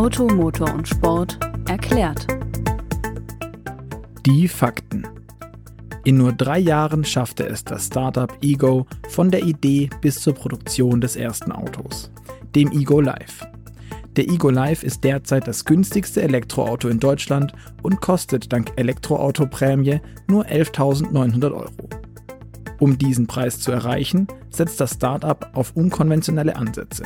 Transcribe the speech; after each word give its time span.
Auto, 0.00 0.26
Motor 0.28 0.72
und 0.72 0.88
Sport 0.88 1.38
erklärt. 1.68 2.26
Die 4.24 4.48
Fakten. 4.48 5.06
In 6.04 6.16
nur 6.16 6.32
drei 6.32 6.58
Jahren 6.58 7.04
schaffte 7.04 7.46
es 7.46 7.64
das 7.64 7.88
Startup 7.88 8.32
Ego 8.40 8.86
von 9.10 9.30
der 9.30 9.42
Idee 9.42 9.90
bis 10.00 10.22
zur 10.22 10.34
Produktion 10.34 11.02
des 11.02 11.16
ersten 11.16 11.52
Autos, 11.52 12.10
dem 12.54 12.72
Ego 12.72 13.02
Live. 13.02 13.46
Der 14.16 14.26
Ego 14.26 14.48
Live 14.48 14.84
ist 14.84 15.04
derzeit 15.04 15.46
das 15.46 15.66
günstigste 15.66 16.22
Elektroauto 16.22 16.88
in 16.88 16.98
Deutschland 16.98 17.52
und 17.82 18.00
kostet 18.00 18.50
dank 18.54 18.72
Elektroauto-Prämie 18.76 20.00
nur 20.28 20.46
11.900 20.46 21.52
Euro. 21.52 21.99
Um 22.80 22.96
diesen 22.96 23.26
Preis 23.26 23.60
zu 23.60 23.70
erreichen, 23.70 24.26
setzt 24.48 24.80
das 24.80 24.94
Startup 24.94 25.50
auf 25.52 25.76
unkonventionelle 25.76 26.56
Ansätze 26.56 27.04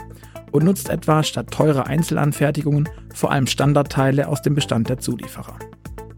und 0.52 0.64
nutzt 0.64 0.88
etwa 0.88 1.24
statt 1.24 1.50
teurer 1.50 1.88
Einzelanfertigungen 1.88 2.88
vor 3.12 3.32
allem 3.32 3.48
Standardteile 3.48 4.28
aus 4.28 4.40
dem 4.40 4.54
Bestand 4.54 4.88
der 4.88 4.98
Zulieferer. 4.98 5.58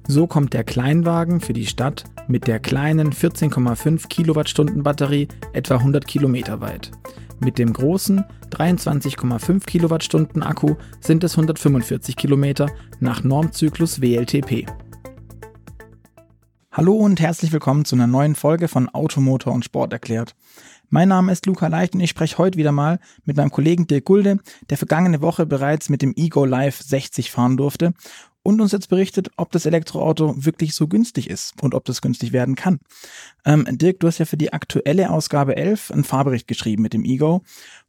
So 0.06 0.26
kommt 0.26 0.52
der 0.52 0.62
Kleinwagen 0.62 1.40
für 1.40 1.54
die 1.54 1.66
Stadt 1.66 2.04
mit 2.28 2.46
der 2.46 2.60
kleinen 2.60 3.12
14,5 3.12 4.08
Kilowattstunden 4.08 4.82
Batterie 4.82 5.26
etwa 5.54 5.76
100 5.76 6.06
Kilometer 6.06 6.60
weit. 6.60 6.92
Mit 7.40 7.58
dem 7.58 7.72
großen 7.72 8.24
23,5 8.50 9.64
Kilowattstunden 9.64 10.42
Akku 10.42 10.76
sind 11.00 11.24
es 11.24 11.32
145 11.32 12.16
Kilometer 12.16 12.70
nach 13.00 13.24
Normzyklus 13.24 14.00
WLTP. 14.00 14.66
Hallo 16.76 16.92
und 16.92 17.20
herzlich 17.20 17.52
willkommen 17.52 17.86
zu 17.86 17.96
einer 17.96 18.06
neuen 18.06 18.34
Folge 18.34 18.68
von 18.68 18.90
Automotor 18.90 19.54
und 19.54 19.64
Sport 19.64 19.94
erklärt. 19.94 20.34
Mein 20.90 21.08
Name 21.08 21.32
ist 21.32 21.46
Luca 21.46 21.68
Leicht 21.68 21.94
und 21.94 22.00
ich 22.00 22.10
spreche 22.10 22.36
heute 22.36 22.58
wieder 22.58 22.70
mal 22.70 23.00
mit 23.24 23.38
meinem 23.38 23.50
Kollegen 23.50 23.86
Dirk 23.86 24.04
Gulde, 24.04 24.40
der 24.68 24.76
vergangene 24.76 25.22
Woche 25.22 25.46
bereits 25.46 25.88
mit 25.88 26.02
dem 26.02 26.12
Ego 26.16 26.44
Live 26.44 26.82
60 26.82 27.30
fahren 27.30 27.56
durfte 27.56 27.94
und 28.42 28.60
uns 28.60 28.72
jetzt 28.72 28.90
berichtet, 28.90 29.30
ob 29.38 29.52
das 29.52 29.64
Elektroauto 29.64 30.44
wirklich 30.44 30.74
so 30.74 30.86
günstig 30.86 31.30
ist 31.30 31.54
und 31.62 31.74
ob 31.74 31.86
das 31.86 32.02
günstig 32.02 32.34
werden 32.34 32.56
kann. 32.56 32.80
Ähm, 33.46 33.64
Dirk, 33.66 34.00
du 34.00 34.06
hast 34.06 34.18
ja 34.18 34.26
für 34.26 34.36
die 34.36 34.52
aktuelle 34.52 35.08
Ausgabe 35.08 35.56
11 35.56 35.92
einen 35.92 36.04
Fahrbericht 36.04 36.46
geschrieben 36.46 36.82
mit 36.82 36.92
dem 36.92 37.06
Ego 37.06 37.40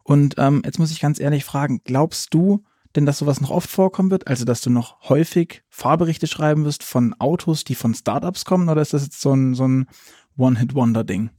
und 0.04 0.36
ähm, 0.38 0.62
jetzt 0.64 0.80
muss 0.80 0.92
ich 0.92 1.02
ganz 1.02 1.20
ehrlich 1.20 1.44
fragen, 1.44 1.82
glaubst 1.84 2.34
du, 2.34 2.64
denn 2.98 3.06
dass 3.06 3.20
sowas 3.20 3.40
noch 3.40 3.52
oft 3.52 3.70
vorkommen 3.70 4.12
wird? 4.12 4.28
Also, 4.28 4.44
dass 4.44 4.60
du 4.60 4.70
noch 4.70 5.08
häufig 5.08 5.64
Fahrberichte 5.70 6.28
schreiben 6.28 6.66
wirst 6.66 6.84
von 6.84 7.14
Autos, 7.20 7.64
die 7.64 7.76
von 7.76 7.94
Startups 7.94 8.44
kommen, 8.44 8.68
oder 8.70 8.82
ist 8.82 8.94
das 8.94 9.04
jetzt 9.04 9.22
so 9.22 9.34
ein, 9.34 9.54
so 9.54 9.68
ein 9.68 9.88
One-Hit-Wonder-Ding? 10.36 11.30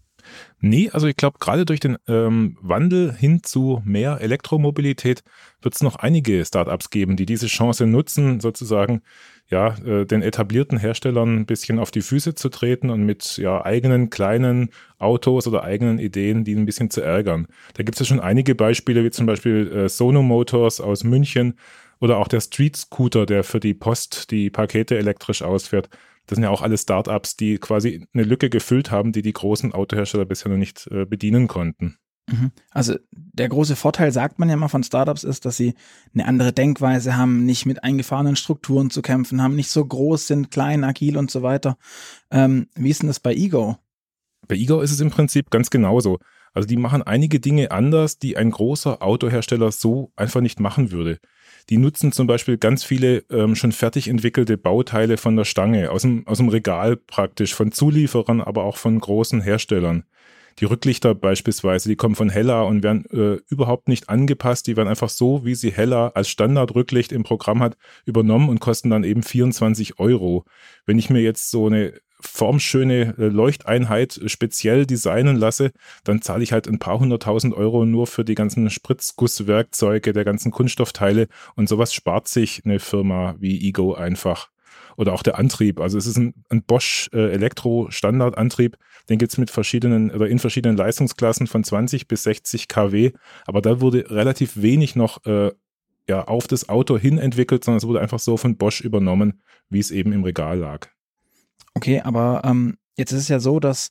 Nee, 0.60 0.90
also 0.92 1.06
ich 1.06 1.16
glaube, 1.16 1.38
gerade 1.38 1.64
durch 1.64 1.80
den 1.80 1.96
ähm, 2.08 2.56
Wandel 2.60 3.12
hin 3.12 3.42
zu 3.42 3.80
mehr 3.84 4.20
Elektromobilität 4.20 5.22
wird 5.62 5.74
es 5.74 5.82
noch 5.82 5.96
einige 5.96 6.44
Startups 6.44 6.90
geben, 6.90 7.16
die 7.16 7.26
diese 7.26 7.46
Chance 7.46 7.86
nutzen, 7.86 8.40
sozusagen 8.40 9.02
ja, 9.50 9.76
äh, 9.84 10.04
den 10.04 10.22
etablierten 10.22 10.78
Herstellern 10.78 11.38
ein 11.38 11.46
bisschen 11.46 11.78
auf 11.78 11.90
die 11.90 12.02
Füße 12.02 12.34
zu 12.34 12.48
treten 12.48 12.90
und 12.90 13.04
mit 13.04 13.38
ja, 13.38 13.64
eigenen 13.64 14.10
kleinen 14.10 14.70
Autos 14.98 15.46
oder 15.46 15.64
eigenen 15.64 15.98
Ideen, 15.98 16.44
die 16.44 16.54
ein 16.54 16.66
bisschen 16.66 16.90
zu 16.90 17.00
ärgern. 17.00 17.46
Da 17.74 17.82
gibt 17.82 17.96
es 17.96 18.00
ja 18.00 18.06
schon 18.06 18.20
einige 18.20 18.54
Beispiele, 18.54 19.04
wie 19.04 19.10
zum 19.10 19.26
Beispiel 19.26 19.70
äh, 19.72 19.88
Sono 19.88 20.22
Motors 20.22 20.80
aus 20.80 21.02
München 21.04 21.54
oder 22.00 22.18
auch 22.18 22.28
der 22.28 22.40
Street 22.40 22.76
Scooter, 22.76 23.26
der 23.26 23.42
für 23.42 23.60
die 23.60 23.74
Post 23.74 24.30
die 24.30 24.50
Pakete 24.50 24.98
elektrisch 24.98 25.42
ausfährt. 25.42 25.88
Das 26.28 26.36
sind 26.36 26.44
ja 26.44 26.50
auch 26.50 26.62
alle 26.62 26.78
Startups, 26.78 27.36
die 27.36 27.58
quasi 27.58 28.06
eine 28.12 28.22
Lücke 28.22 28.50
gefüllt 28.50 28.90
haben, 28.90 29.12
die 29.12 29.22
die 29.22 29.32
großen 29.32 29.72
Autohersteller 29.72 30.26
bisher 30.26 30.50
noch 30.50 30.58
nicht 30.58 30.86
äh, 30.90 31.04
bedienen 31.04 31.48
konnten. 31.48 31.98
Mhm. 32.30 32.52
Also 32.70 32.96
der 33.10 33.48
große 33.48 33.76
Vorteil, 33.76 34.12
sagt 34.12 34.38
man 34.38 34.48
ja 34.48 34.54
immer 34.54 34.68
von 34.68 34.84
Startups, 34.84 35.24
ist, 35.24 35.46
dass 35.46 35.56
sie 35.56 35.74
eine 36.14 36.26
andere 36.26 36.52
Denkweise 36.52 37.16
haben, 37.16 37.44
nicht 37.46 37.66
mit 37.66 37.82
eingefahrenen 37.82 38.36
Strukturen 38.36 38.90
zu 38.90 39.02
kämpfen 39.02 39.42
haben, 39.42 39.56
nicht 39.56 39.70
so 39.70 39.84
groß 39.84 40.26
sind, 40.26 40.50
klein, 40.50 40.84
agil 40.84 41.16
und 41.16 41.30
so 41.30 41.42
weiter. 41.42 41.78
Ähm, 42.30 42.68
wie 42.74 42.90
ist 42.90 43.02
denn 43.02 43.08
das 43.08 43.20
bei 43.20 43.34
Ego? 43.34 43.78
Bei 44.46 44.56
Ego 44.56 44.80
ist 44.80 44.92
es 44.92 45.00
im 45.00 45.10
Prinzip 45.10 45.50
ganz 45.50 45.70
genauso. 45.70 46.18
Also 46.52 46.66
die 46.66 46.76
machen 46.76 47.02
einige 47.02 47.40
Dinge 47.40 47.70
anders, 47.70 48.18
die 48.18 48.36
ein 48.36 48.50
großer 48.50 49.02
Autohersteller 49.02 49.72
so 49.72 50.12
einfach 50.16 50.40
nicht 50.40 50.60
machen 50.60 50.90
würde. 50.90 51.18
Die 51.70 51.76
nutzen 51.76 52.12
zum 52.12 52.26
Beispiel 52.26 52.56
ganz 52.56 52.82
viele 52.82 53.24
ähm, 53.30 53.54
schon 53.54 53.72
fertig 53.72 54.08
entwickelte 54.08 54.56
Bauteile 54.56 55.18
von 55.18 55.36
der 55.36 55.44
Stange, 55.44 55.90
aus 55.90 56.02
dem, 56.02 56.26
aus 56.26 56.38
dem 56.38 56.48
Regal 56.48 56.96
praktisch, 56.96 57.54
von 57.54 57.72
Zulieferern, 57.72 58.40
aber 58.40 58.64
auch 58.64 58.78
von 58.78 58.98
großen 58.98 59.42
Herstellern. 59.42 60.04
Die 60.60 60.64
Rücklichter 60.64 61.14
beispielsweise, 61.14 61.88
die 61.88 61.94
kommen 61.94 62.16
von 62.16 62.30
Hella 62.30 62.62
und 62.62 62.82
werden 62.82 63.04
äh, 63.10 63.40
überhaupt 63.48 63.86
nicht 63.86 64.08
angepasst. 64.08 64.66
Die 64.66 64.76
werden 64.76 64.88
einfach 64.88 65.08
so, 65.08 65.44
wie 65.44 65.54
sie 65.54 65.70
Hella 65.70 66.08
als 66.08 66.28
Standardrücklicht 66.30 67.12
im 67.12 67.22
Programm 67.22 67.62
hat, 67.62 67.76
übernommen 68.06 68.48
und 68.48 68.58
kosten 68.58 68.90
dann 68.90 69.04
eben 69.04 69.22
24 69.22 70.00
Euro. 70.00 70.44
Wenn 70.84 70.98
ich 70.98 71.10
mir 71.10 71.20
jetzt 71.20 71.50
so 71.50 71.66
eine 71.66 71.92
formschöne 72.20 73.14
äh, 73.18 73.26
Leuchteinheit 73.26 74.20
speziell 74.26 74.86
designen 74.86 75.36
lasse, 75.36 75.70
dann 76.04 76.22
zahle 76.22 76.42
ich 76.42 76.52
halt 76.52 76.66
ein 76.68 76.78
paar 76.78 76.98
hunderttausend 76.98 77.54
Euro 77.54 77.84
nur 77.84 78.06
für 78.06 78.24
die 78.24 78.34
ganzen 78.34 78.68
Spritzgusswerkzeuge, 78.70 80.12
der 80.12 80.24
ganzen 80.24 80.50
Kunststoffteile 80.50 81.28
und 81.54 81.68
sowas 81.68 81.94
spart 81.94 82.28
sich 82.28 82.62
eine 82.64 82.80
Firma 82.80 83.36
wie 83.38 83.68
Ego 83.68 83.94
einfach. 83.94 84.50
Oder 84.96 85.12
auch 85.12 85.22
der 85.22 85.38
Antrieb. 85.38 85.78
Also 85.78 85.96
es 85.96 86.06
ist 86.06 86.16
ein, 86.16 86.34
ein 86.48 86.64
Bosch 86.64 87.08
äh, 87.12 87.30
Elektro-Standardantrieb. 87.30 88.76
Den 89.08 89.18
gibt's 89.18 89.38
mit 89.38 89.48
verschiedenen 89.48 90.10
oder 90.10 90.26
in 90.26 90.40
verschiedenen 90.40 90.76
Leistungsklassen 90.76 91.46
von 91.46 91.62
20 91.62 92.08
bis 92.08 92.24
60 92.24 92.66
kW. 92.66 93.12
Aber 93.46 93.62
da 93.62 93.80
wurde 93.80 94.10
relativ 94.10 94.60
wenig 94.60 94.96
noch 94.96 95.24
äh, 95.24 95.52
ja, 96.08 96.24
auf 96.24 96.48
das 96.48 96.68
Auto 96.68 96.98
hin 96.98 97.18
entwickelt, 97.18 97.62
sondern 97.62 97.78
es 97.78 97.86
wurde 97.86 98.00
einfach 98.00 98.18
so 98.18 98.36
von 98.36 98.56
Bosch 98.56 98.80
übernommen, 98.80 99.40
wie 99.68 99.78
es 99.78 99.92
eben 99.92 100.12
im 100.12 100.24
Regal 100.24 100.58
lag. 100.58 100.88
Okay, 101.74 102.00
aber 102.00 102.42
ähm, 102.44 102.76
jetzt 102.96 103.12
ist 103.12 103.22
es 103.22 103.28
ja 103.28 103.40
so, 103.40 103.60
dass 103.60 103.90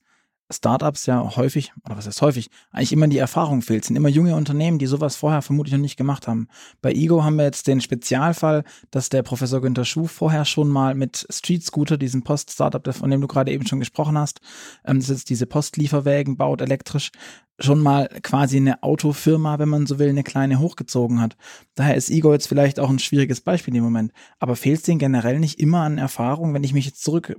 Startups 0.49 1.05
ja 1.07 1.35
häufig, 1.35 1.73
oder 1.85 1.97
was 1.97 2.07
heißt 2.07 2.21
häufig, 2.21 2.49
eigentlich 2.71 2.93
immer 2.93 3.07
die 3.07 3.17
Erfahrung 3.17 3.61
fehlt. 3.61 3.83
Es 3.83 3.87
sind 3.87 3.97
immer 3.97 4.07
junge 4.07 4.35
Unternehmen, 4.35 4.79
die 4.79 4.85
sowas 4.85 5.17
vorher 5.17 5.41
vermutlich 5.41 5.73
noch 5.73 5.81
nicht 5.81 5.97
gemacht 5.97 6.27
haben. 6.27 6.47
Bei 6.81 6.93
Ego 6.93 7.23
haben 7.23 7.35
wir 7.35 7.43
jetzt 7.43 7.67
den 7.67 7.81
Spezialfall, 7.81 8.63
dass 8.89 9.09
der 9.09 9.23
Professor 9.23 9.61
Günther 9.61 9.83
Schuh 9.83 10.07
vorher 10.07 10.45
schon 10.45 10.69
mal 10.69 10.95
mit 10.95 11.27
Street 11.29 11.63
Scooter, 11.63 11.97
diesem 11.97 12.23
Post-Startup, 12.23 12.93
von 12.95 13.11
dem 13.11 13.19
du 13.19 13.27
gerade 13.27 13.51
eben 13.51 13.67
schon 13.67 13.79
gesprochen 13.79 14.17
hast, 14.17 14.39
ähm, 14.85 14.99
das 14.99 15.09
jetzt 15.09 15.29
diese 15.29 15.47
Postlieferwägen 15.47 16.37
baut 16.37 16.61
elektrisch, 16.61 17.11
schon 17.59 17.81
mal 17.81 18.07
quasi 18.23 18.57
eine 18.57 18.83
Autofirma, 18.83 19.59
wenn 19.59 19.69
man 19.69 19.85
so 19.85 19.99
will, 19.99 20.09
eine 20.09 20.23
kleine 20.23 20.59
hochgezogen 20.59 21.19
hat. 21.19 21.35
Daher 21.75 21.95
ist 21.95 22.09
Ego 22.09 22.31
jetzt 22.31 22.47
vielleicht 22.47 22.79
auch 22.79 22.89
ein 22.89 22.99
schwieriges 22.99 23.41
Beispiel 23.41 23.75
im 23.75 23.83
Moment. 23.83 24.13
Aber 24.39 24.55
fehlt 24.55 24.77
es 24.77 24.83
denen 24.83 24.99
generell 24.99 25.39
nicht 25.39 25.59
immer 25.59 25.81
an 25.81 25.97
Erfahrung, 25.97 26.53
wenn 26.53 26.63
ich 26.63 26.73
mich 26.73 26.85
jetzt 26.85 27.03
zurück 27.03 27.35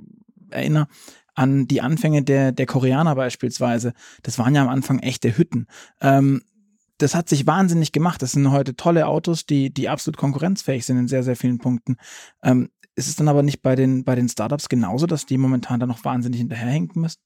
erinnere 0.50 0.86
an 1.34 1.68
die 1.68 1.80
Anfänge 1.80 2.22
der, 2.22 2.50
der 2.50 2.66
Koreaner 2.66 3.14
beispielsweise. 3.14 3.92
Das 4.24 4.38
waren 4.40 4.56
ja 4.56 4.62
am 4.62 4.68
Anfang 4.68 4.98
echte 4.98 5.38
Hütten. 5.38 5.68
Ähm, 6.00 6.42
das 6.98 7.14
hat 7.14 7.28
sich 7.28 7.46
wahnsinnig 7.46 7.92
gemacht. 7.92 8.20
Das 8.22 8.32
sind 8.32 8.50
heute 8.50 8.74
tolle 8.74 9.06
Autos, 9.06 9.46
die, 9.46 9.72
die 9.72 9.88
absolut 9.88 10.16
konkurrenzfähig 10.16 10.84
sind 10.84 10.98
in 10.98 11.06
sehr, 11.06 11.22
sehr 11.22 11.36
vielen 11.36 11.58
Punkten. 11.58 11.96
Ähm, 12.42 12.70
ist 12.96 13.06
es 13.06 13.14
dann 13.14 13.28
aber 13.28 13.44
nicht 13.44 13.62
bei 13.62 13.76
den, 13.76 14.02
bei 14.02 14.16
den 14.16 14.28
Startups 14.28 14.68
genauso, 14.68 15.06
dass 15.06 15.26
die 15.26 15.38
momentan 15.38 15.78
da 15.78 15.86
noch 15.86 16.04
wahnsinnig 16.04 16.40
hinterherhinken 16.40 17.02
müssen? 17.02 17.20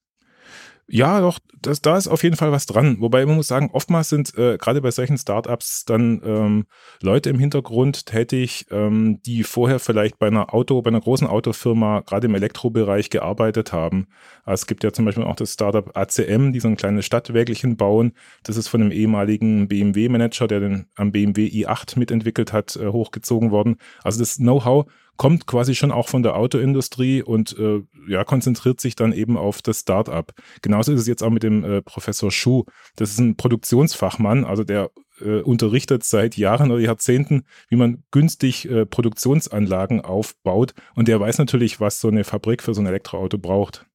Ja, 0.95 1.23
doch, 1.23 1.39
das, 1.63 1.81
da 1.81 1.97
ist 1.97 2.07
auf 2.07 2.23
jeden 2.23 2.37
Fall 2.37 2.53
was 2.53 2.67
dran. 2.67 2.99
Wobei 3.01 3.25
man 3.25 3.37
muss 3.37 3.49
sagen, 3.49 3.71
oftmals 3.73 4.11
sind 4.11 4.37
äh, 4.37 4.59
gerade 4.59 4.83
bei 4.83 4.91
solchen 4.91 5.17
Startups 5.17 5.87
dann 5.87 6.21
ähm, 6.23 6.67
Leute 7.01 7.31
im 7.31 7.39
Hintergrund 7.39 8.05
tätig, 8.05 8.67
ähm, 8.71 9.19
die 9.23 9.43
vorher 9.43 9.79
vielleicht 9.79 10.19
bei 10.19 10.27
einer 10.27 10.53
Auto, 10.53 10.83
bei 10.83 10.89
einer 10.89 11.01
großen 11.01 11.27
Autofirma 11.27 12.01
gerade 12.01 12.27
im 12.27 12.35
Elektrobereich 12.35 13.09
gearbeitet 13.09 13.73
haben. 13.73 14.07
Also 14.45 14.65
es 14.65 14.67
gibt 14.67 14.85
ja 14.85 14.93
zum 14.93 15.07
Beispiel 15.07 15.25
auch 15.25 15.35
das 15.35 15.55
Startup 15.55 15.97
ACM, 15.97 16.53
die 16.53 16.61
so 16.61 16.69
ein 16.69 16.77
kleines 16.77 17.07
Stadtwägelchen 17.07 17.79
bauen. 17.79 18.13
Das 18.43 18.59
ist 18.59 18.69
von 18.69 18.83
einem 18.83 18.93
ehemaligen 18.93 19.69
BMW-Manager, 19.69 20.47
der 20.47 20.61
den 20.61 20.87
am 20.97 21.11
BMW 21.11 21.47
i8 21.47 21.99
mitentwickelt 21.99 22.53
hat, 22.53 22.77
äh, 22.77 22.89
hochgezogen 22.89 23.51
worden. 23.51 23.77
Also 24.05 24.19
das 24.19 24.37
Know-how 24.37 24.85
kommt 25.17 25.47
quasi 25.47 25.75
schon 25.75 25.93
auch 25.93 26.09
von 26.09 26.23
der 26.23 26.37
Autoindustrie 26.37 27.23
und 27.23 27.57
äh, 27.59 27.83
ja, 28.09 28.25
konzentriert 28.25 28.81
sich 28.81 28.97
dann 28.97 29.13
eben 29.13 29.37
auf 29.37 29.63
das 29.63 29.81
Start-up. 29.81 30.33
Genauso 30.63 30.93
ist 30.93 31.01
es 31.01 31.07
jetzt 31.07 31.23
auch 31.23 31.31
mit 31.31 31.43
dem 31.43 31.65
äh, 31.65 31.83
Professor 31.83 32.31
Schuh. 32.31 32.65
Das 32.97 33.11
ist 33.11 33.19
ein 33.19 33.37
Produktionsfachmann, 33.37 34.45
also 34.45 34.65
der 34.65 34.91
äh, 35.21 35.41
unterrichtet 35.41 36.05
seit 36.05 36.37
Jahren 36.37 36.71
oder 36.71 36.81
Jahrzehnten, 36.81 37.45
wie 37.69 37.77
man 37.77 38.03
günstig 38.11 38.69
äh, 38.69 38.87
Produktionsanlagen 38.87 40.01
aufbaut. 40.01 40.75
Und 40.95 41.09
der 41.09 41.21
weiß 41.21 41.39
natürlich, 41.39 41.81
was 41.81 42.01
so 42.01 42.09
eine 42.09 42.25
Fabrik 42.25 42.63
für 42.63 42.75
so 42.75 42.81
ein 42.81 42.87
Elektroauto 42.87 43.39
braucht. 43.39 43.87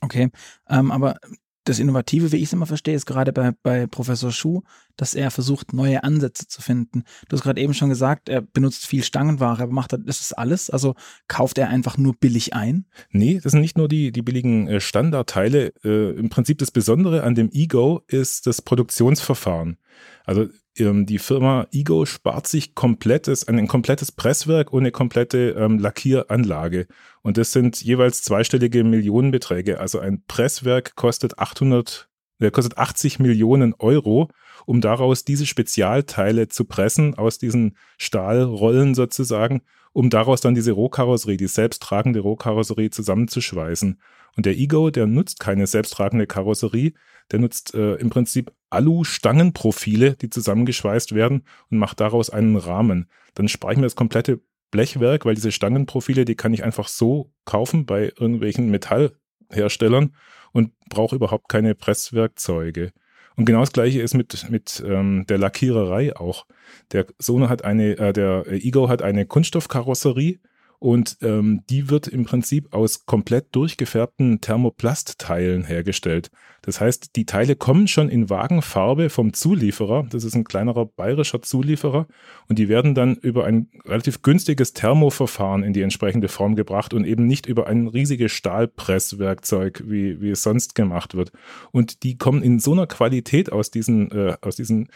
Okay, 0.00 0.30
ähm, 0.68 0.92
aber 0.92 1.16
das 1.64 1.78
Innovative, 1.78 2.32
wie 2.32 2.36
ich 2.36 2.44
es 2.44 2.52
immer 2.52 2.66
verstehe, 2.66 2.94
ist 2.94 3.06
gerade 3.06 3.32
bei, 3.32 3.52
bei 3.62 3.86
Professor 3.86 4.30
Schuh, 4.30 4.62
dass 4.98 5.14
er 5.14 5.30
versucht, 5.30 5.72
neue 5.72 6.04
Ansätze 6.04 6.46
zu 6.46 6.60
finden. 6.60 7.04
Du 7.28 7.36
hast 7.36 7.44
gerade 7.44 7.60
eben 7.60 7.72
schon 7.72 7.88
gesagt, 7.88 8.28
er 8.28 8.42
benutzt 8.42 8.86
viel 8.86 9.02
Stangenware, 9.02 9.62
aber 9.62 9.72
macht 9.72 9.94
das 9.94 10.20
ist 10.20 10.32
alles? 10.36 10.68
Also 10.68 10.94
kauft 11.28 11.56
er 11.56 11.70
einfach 11.70 11.96
nur 11.96 12.14
billig 12.14 12.52
ein? 12.52 12.84
Nee, 13.10 13.40
das 13.42 13.52
sind 13.52 13.62
nicht 13.62 13.78
nur 13.78 13.88
die, 13.88 14.12
die 14.12 14.22
billigen 14.22 14.68
äh, 14.68 14.80
Standardteile. 14.80 15.72
Äh, 15.82 16.10
Im 16.18 16.28
Prinzip 16.28 16.58
das 16.58 16.70
Besondere 16.70 17.22
an 17.22 17.34
dem 17.34 17.50
Ego 17.50 18.02
ist 18.08 18.46
das 18.46 18.60
Produktionsverfahren. 18.60 19.78
Also 20.24 20.48
ähm, 20.76 21.06
die 21.06 21.18
Firma 21.18 21.66
Ego 21.72 22.06
spart 22.06 22.46
sich 22.46 22.74
komplettes, 22.74 23.46
ein, 23.46 23.58
ein 23.58 23.68
komplettes 23.68 24.12
Presswerk 24.12 24.72
und 24.72 24.82
eine 24.82 24.90
komplette 24.90 25.50
ähm, 25.58 25.78
Lackieranlage. 25.78 26.86
Und 27.22 27.36
das 27.36 27.52
sind 27.52 27.82
jeweils 27.82 28.22
zweistellige 28.22 28.84
Millionenbeträge. 28.84 29.80
Also 29.80 29.98
ein 29.98 30.22
Presswerk 30.26 30.96
kostet 30.96 31.38
800, 31.38 32.07
der 32.40 32.50
kostet 32.50 32.78
80 32.78 33.18
Millionen 33.18 33.74
Euro, 33.74 34.28
um 34.66 34.80
daraus 34.80 35.24
diese 35.24 35.46
Spezialteile 35.46 36.48
zu 36.48 36.64
pressen, 36.64 37.14
aus 37.14 37.38
diesen 37.38 37.76
Stahlrollen 37.96 38.94
sozusagen, 38.94 39.62
um 39.92 40.10
daraus 40.10 40.40
dann 40.40 40.54
diese 40.54 40.72
Rohkarosserie, 40.72 41.36
die 41.36 41.46
selbsttragende 41.46 42.20
Rohkarosserie 42.20 42.90
zusammenzuschweißen. 42.90 44.00
Und 44.36 44.46
der 44.46 44.56
Ego, 44.56 44.90
der 44.90 45.06
nutzt 45.06 45.40
keine 45.40 45.66
selbsttragende 45.66 46.26
Karosserie, 46.26 46.92
der 47.32 47.40
nutzt 47.40 47.74
äh, 47.74 47.94
im 47.94 48.10
Prinzip 48.10 48.52
Alu-Stangenprofile, 48.70 50.14
die 50.14 50.30
zusammengeschweißt 50.30 51.14
werden 51.14 51.44
und 51.70 51.78
macht 51.78 52.00
daraus 52.00 52.30
einen 52.30 52.56
Rahmen. 52.56 53.08
Dann 53.34 53.48
spare 53.48 53.72
ich 53.72 53.78
mir 53.78 53.86
das 53.86 53.96
komplette 53.96 54.40
Blechwerk, 54.70 55.24
weil 55.24 55.34
diese 55.34 55.52
Stangenprofile, 55.52 56.24
die 56.24 56.34
kann 56.34 56.52
ich 56.52 56.62
einfach 56.62 56.88
so 56.88 57.32
kaufen 57.44 57.86
bei 57.86 58.12
irgendwelchen 58.18 58.70
Metallherstellern 58.70 60.14
und 60.52 60.72
brauche 60.88 61.16
überhaupt 61.16 61.48
keine 61.48 61.74
Presswerkzeuge. 61.74 62.92
Und 63.36 63.44
genau 63.44 63.60
das 63.60 63.72
gleiche 63.72 64.02
ist 64.02 64.14
mit, 64.14 64.50
mit 64.50 64.82
ähm, 64.84 65.24
der 65.28 65.38
Lackiererei 65.38 66.16
auch. 66.16 66.46
Der 66.92 67.06
Sono 67.18 67.48
hat 67.48 67.64
eine, 67.64 67.96
äh, 67.96 68.12
der 68.12 68.46
Ego 68.48 68.88
hat 68.88 69.00
eine 69.00 69.26
Kunststoffkarosserie 69.26 70.40
und 70.78 71.18
ähm, 71.22 71.62
die 71.68 71.90
wird 71.90 72.06
im 72.06 72.24
Prinzip 72.24 72.72
aus 72.72 73.04
komplett 73.04 73.54
durchgefärbten 73.54 74.40
Thermoplastteilen 74.40 75.64
hergestellt. 75.64 76.30
Das 76.62 76.80
heißt, 76.80 77.16
die 77.16 77.24
Teile 77.24 77.56
kommen 77.56 77.88
schon 77.88 78.08
in 78.08 78.30
Wagenfarbe 78.30 79.10
vom 79.10 79.32
Zulieferer. 79.32 80.06
Das 80.10 80.22
ist 80.22 80.34
ein 80.34 80.44
kleinerer 80.44 80.86
bayerischer 80.86 81.40
Zulieferer. 81.42 82.06
Und 82.48 82.58
die 82.58 82.68
werden 82.68 82.94
dann 82.94 83.16
über 83.16 83.44
ein 83.44 83.68
relativ 83.86 84.22
günstiges 84.22 84.72
Thermoverfahren 84.72 85.62
in 85.62 85.72
die 85.72 85.82
entsprechende 85.82 86.28
Form 86.28 86.56
gebracht 86.56 86.94
und 86.94 87.04
eben 87.04 87.26
nicht 87.26 87.46
über 87.46 87.66
ein 87.66 87.88
riesiges 87.88 88.32
Stahlpresswerkzeug, 88.32 89.84
wie, 89.86 90.20
wie 90.20 90.30
es 90.30 90.42
sonst 90.42 90.74
gemacht 90.74 91.14
wird. 91.14 91.32
Und 91.72 92.02
die 92.02 92.18
kommen 92.18 92.42
in 92.42 92.58
so 92.60 92.72
einer 92.72 92.86
Qualität 92.86 93.50
aus 93.50 93.70
diesen, 93.70 94.10
äh, 94.10 94.36
aus 94.42 94.56
diesen 94.56 94.88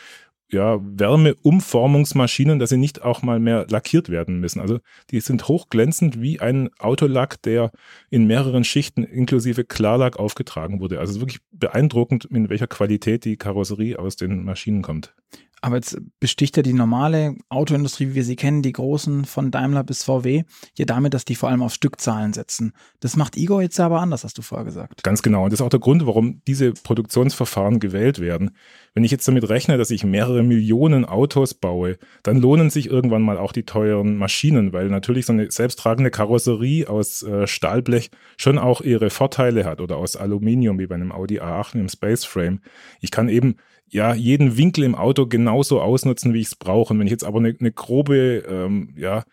ja, 0.53 0.79
Wärmeumformungsmaschinen, 0.83 2.59
dass 2.59 2.71
sie 2.71 2.77
nicht 2.77 3.03
auch 3.03 3.23
mal 3.23 3.41
mehr 3.41 3.67
lackiert 3.71 4.11
werden 4.11 4.39
müssen. 4.39 4.61
Also 4.61 4.81
die 5.11 5.21
sind 5.21 5.49
hochglänzend 5.49 6.21
wie 6.21 6.41
ein 6.41 6.71
Autolack, 6.79 7.41
der 7.43 7.71
in 8.11 8.27
mehreren 8.27 8.65
Schichten 8.65 9.03
inklusive 9.03 9.65
Klarlack 9.65 10.19
aufgetragen 10.19 10.81
wurde. 10.81 11.01
Also 11.01 11.21
wirklich 11.21 11.41
beeindruckend, 11.53 12.27
in 12.27 12.51
welcher 12.51 12.67
Qualität 12.67 13.25
die 13.25 13.37
Karosserie 13.37 13.99
aus 13.99 14.17
den 14.17 14.45
Maschinen 14.45 14.83
kommt. 14.83 15.15
Aber 15.65 15.77
jetzt 15.77 15.97
besticht 16.19 16.57
ja 16.57 16.63
die 16.65 16.73
normale 16.73 17.37
Autoindustrie, 17.49 18.09
wie 18.09 18.15
wir 18.17 18.25
sie 18.25 18.35
kennen, 18.35 18.63
die 18.63 18.73
großen 18.73 19.25
von 19.25 19.53
Daimler 19.53 19.85
bis 19.85 20.03
VW, 20.03 20.43
ja 20.77 20.85
damit, 20.85 21.15
dass 21.15 21.25
die 21.25 21.37
vor 21.37 21.51
allem 21.51 21.63
auf 21.63 21.73
Stückzahlen 21.73 22.33
setzen. 22.33 22.73
Das 22.99 23.17
macht 23.17 23.37
Igor 23.37 23.63
jetzt 23.63 23.79
aber 23.79 24.01
anders, 24.01 24.25
hast 24.25 24.37
du 24.37 24.43
vorher 24.43 24.65
gesagt. 24.65 25.05
Ganz 25.05 25.23
genau. 25.23 25.45
Und 25.45 25.53
das 25.53 25.61
ist 25.61 25.65
auch 25.65 25.71
der 25.71 25.79
Grund, 25.79 26.05
warum 26.05 26.43
diese 26.49 26.73
Produktionsverfahren 26.73 27.79
gewählt 27.79 28.19
werden. 28.19 28.57
Wenn 28.93 29.05
ich 29.05 29.13
jetzt 29.13 29.27
damit 29.29 29.49
rechne, 29.49 29.79
dass 29.79 29.93
ich 29.93 30.03
mehrere 30.03 30.43
Millionen 30.43 31.05
Autos 31.05 31.55
baue, 31.55 31.97
dann 32.25 32.39
lohnen 32.39 32.69
sich 32.69 32.89
irgendwann 32.89 33.23
mal 33.23 33.39
auch 33.39 33.53
die 33.53 33.65
teuren 33.65 34.17
Maschinen, 34.17 34.73
weil 34.73 34.89
natürlich 34.89 35.27
so 35.27 35.33
eine 35.33 35.49
selbsttragende 35.49 36.11
Karosserie 36.11 36.89
aus 36.89 37.23
äh, 37.23 37.47
Stahlblech 37.47 38.11
schon 38.37 38.59
auch 38.59 38.81
ihre 38.81 39.11
Vorteile 39.11 39.65
hat 39.65 39.81
oder 39.81 39.97
aus 39.97 40.17
Aluminium, 40.17 40.81
wie 40.81 40.89
bei 40.89 40.97
einem 40.97 41.13
Audi 41.13 41.41
A8 41.41 41.79
im 41.79 41.89
Space 41.89 42.25
Frame. 42.25 42.61
Ich 43.01 43.13
kann 43.13 43.29
eben 43.29 43.57
ja, 43.93 44.15
jeden 44.15 44.57
Winkel 44.57 44.85
im 44.85 44.95
Auto 44.95 45.27
genauso 45.27 45.83
ausnutzen, 45.83 46.33
wie 46.33 46.41
ich 46.41 46.47
es 46.47 46.57
brauche. 46.57 46.95
Und 46.95 46.99
wenn 46.99 47.07
ich 47.07 47.13
jetzt 47.13 47.25
aber 47.25 47.41
eine, 47.41 47.55
eine 47.59 47.73
grobe, 47.73 48.43
ähm, 48.49 48.95
ja, 48.97 49.25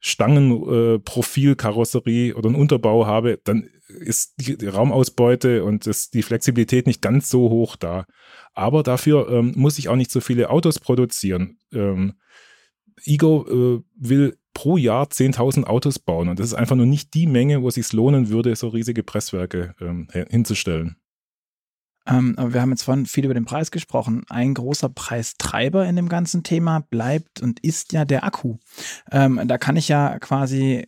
Stangenprofilkarosserie 0.00 2.30
äh, 2.30 2.32
oder 2.34 2.48
einen 2.48 2.56
Unterbau 2.56 3.06
habe, 3.06 3.40
dann 3.42 3.70
ist 3.88 4.34
die, 4.38 4.58
die 4.58 4.66
Raumausbeute 4.66 5.64
und 5.64 5.86
das, 5.86 6.10
die 6.10 6.22
Flexibilität 6.22 6.86
nicht 6.86 7.00
ganz 7.00 7.30
so 7.30 7.48
hoch 7.48 7.76
da. 7.76 8.04
Aber 8.52 8.82
dafür 8.82 9.30
ähm, 9.30 9.54
muss 9.56 9.78
ich 9.78 9.88
auch 9.88 9.96
nicht 9.96 10.10
so 10.10 10.20
viele 10.20 10.50
Autos 10.50 10.78
produzieren. 10.78 11.56
Ähm, 11.72 12.12
Ego 13.04 13.46
äh, 13.48 13.80
will 13.96 14.36
pro 14.52 14.76
Jahr 14.76 15.06
10.000 15.06 15.64
Autos 15.64 15.98
bauen 15.98 16.28
und 16.28 16.38
das 16.38 16.48
ist 16.48 16.54
einfach 16.54 16.76
nur 16.76 16.84
nicht 16.84 17.14
die 17.14 17.26
Menge, 17.26 17.62
wo 17.62 17.68
es 17.68 17.76
sich 17.76 17.90
lohnen 17.94 18.28
würde, 18.28 18.54
so 18.56 18.68
riesige 18.68 19.02
Presswerke 19.02 19.74
ähm, 19.80 20.08
hinzustellen. 20.28 20.96
Ähm, 22.06 22.34
aber 22.36 22.54
wir 22.54 22.60
haben 22.60 22.70
jetzt 22.70 22.82
vorhin 22.82 23.06
viel 23.06 23.24
über 23.24 23.34
den 23.34 23.44
Preis 23.44 23.70
gesprochen. 23.70 24.24
Ein 24.28 24.54
großer 24.54 24.88
Preistreiber 24.88 25.86
in 25.86 25.96
dem 25.96 26.08
ganzen 26.08 26.42
Thema 26.42 26.80
bleibt 26.80 27.40
und 27.40 27.60
ist 27.60 27.92
ja 27.92 28.04
der 28.04 28.24
Akku. 28.24 28.56
Ähm, 29.10 29.40
da 29.46 29.58
kann 29.58 29.76
ich 29.76 29.88
ja 29.88 30.18
quasi, 30.18 30.84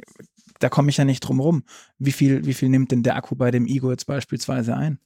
da 0.58 0.68
komme 0.68 0.90
ich 0.90 0.96
ja 0.96 1.04
nicht 1.04 1.20
drum 1.20 1.40
rum. 1.40 1.64
Wie 1.98 2.12
viel, 2.12 2.44
wie 2.46 2.54
viel 2.54 2.68
nimmt 2.68 2.90
denn 2.90 3.02
der 3.02 3.16
Akku 3.16 3.36
bei 3.36 3.50
dem 3.50 3.66
Igo 3.66 3.90
jetzt 3.90 4.06
beispielsweise 4.06 4.76
ein? 4.76 4.98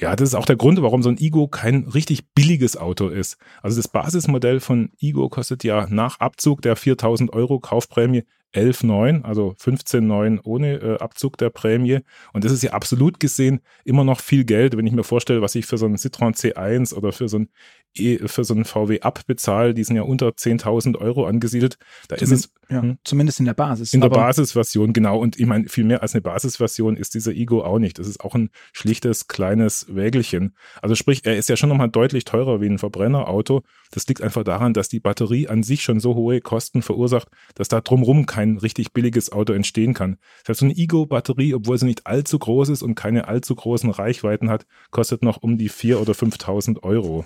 Ja, 0.00 0.16
das 0.16 0.30
ist 0.30 0.34
auch 0.34 0.46
der 0.46 0.56
Grund, 0.56 0.80
warum 0.82 1.02
so 1.02 1.10
ein 1.10 1.18
Igo 1.18 1.46
kein 1.46 1.84
richtig 1.84 2.32
billiges 2.34 2.76
Auto 2.76 3.08
ist. 3.08 3.36
Also 3.62 3.76
das 3.76 3.88
Basismodell 3.88 4.60
von 4.60 4.90
Igo 4.98 5.28
kostet 5.28 5.62
ja 5.62 5.86
nach 5.88 6.20
Abzug 6.20 6.62
der 6.62 6.74
4000 6.76 7.32
Euro 7.32 7.60
Kaufprämie 7.60 8.24
11,9, 8.54 9.22
also 9.22 9.54
15,9 9.60 10.40
ohne 10.44 10.74
äh, 10.74 10.98
Abzug 10.98 11.38
der 11.38 11.50
Prämie. 11.50 12.00
Und 12.32 12.44
das 12.44 12.52
ist 12.52 12.62
ja 12.62 12.72
absolut 12.72 13.20
gesehen 13.20 13.60
immer 13.84 14.04
noch 14.04 14.20
viel 14.20 14.44
Geld, 14.44 14.76
wenn 14.76 14.86
ich 14.86 14.92
mir 14.92 15.04
vorstelle, 15.04 15.42
was 15.42 15.54
ich 15.54 15.66
für 15.66 15.78
so 15.78 15.86
einen 15.86 15.96
Citroën 15.96 16.34
C1 16.34 16.94
oder 16.94 17.12
für 17.12 17.28
so 17.28 17.38
ein 17.38 17.44
e, 17.44 17.48
für 17.96 18.44
so 18.44 18.54
einen 18.54 18.64
VW 18.64 19.00
abbezahle, 19.00 19.74
die 19.74 19.84
sind 19.84 19.96
ja 19.96 20.02
unter 20.02 20.28
10.000 20.28 20.96
Euro 20.96 21.26
angesiedelt. 21.26 21.76
Da 22.08 22.16
zumindest, 22.16 22.46
ist 22.46 22.52
es 22.52 22.70
ja, 22.70 22.82
hm? 22.82 22.98
zumindest 23.04 23.40
in 23.40 23.46
der 23.46 23.54
Basis. 23.54 23.92
In 23.92 24.00
der 24.00 24.10
Basisversion 24.10 24.92
genau. 24.92 25.18
Und 25.18 25.38
ich 25.38 25.46
meine, 25.46 25.68
viel 25.68 25.84
mehr 25.84 26.02
als 26.02 26.14
eine 26.14 26.22
Basisversion 26.22 26.96
ist 26.96 27.14
dieser 27.14 27.32
Ego 27.32 27.62
auch 27.62 27.78
nicht. 27.78 27.98
Das 27.98 28.06
ist 28.06 28.20
auch 28.20 28.34
ein 28.34 28.50
schlichtes 28.72 29.26
kleines 29.26 29.86
Wägelchen. 29.88 30.54
Also 30.80 30.94
sprich, 30.94 31.22
er 31.24 31.36
ist 31.36 31.48
ja 31.48 31.56
schon 31.56 31.68
nochmal 31.68 31.90
deutlich 31.90 32.24
teurer 32.24 32.60
wie 32.60 32.68
ein 32.68 32.78
Verbrennerauto. 32.78 33.62
Das 33.90 34.06
liegt 34.06 34.22
einfach 34.22 34.44
daran, 34.44 34.72
dass 34.72 34.88
die 34.88 35.00
Batterie 35.00 35.48
an 35.48 35.64
sich 35.64 35.82
schon 35.82 35.98
so 35.98 36.14
hohe 36.14 36.40
Kosten 36.40 36.82
verursacht, 36.82 37.28
dass 37.56 37.68
da 37.68 37.80
drumherum 37.80 38.26
kein 38.26 38.58
richtig 38.58 38.92
billiges 38.92 39.32
Auto 39.32 39.52
entstehen 39.52 39.94
kann. 39.94 40.18
Das 40.42 40.50
heißt, 40.50 40.60
so 40.60 40.66
eine 40.66 40.76
Ego-Batterie, 40.76 41.54
obwohl 41.54 41.76
sie 41.76 41.86
nicht 41.86 42.06
allzu 42.06 42.38
groß 42.38 42.68
ist 42.68 42.82
und 42.82 42.94
keine 42.94 43.26
allzu 43.26 43.56
großen 43.56 43.90
Reichweiten 43.90 44.48
hat, 44.48 44.66
kostet 44.90 45.24
noch 45.24 45.42
um 45.42 45.58
die 45.58 45.70
4.000 45.70 45.96
oder 45.96 46.12
5.000 46.12 46.82
Euro. 46.84 47.24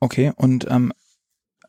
Okay, 0.00 0.32
und 0.36 0.66
ähm, 0.70 0.92